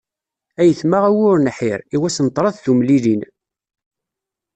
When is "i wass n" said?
1.95-2.27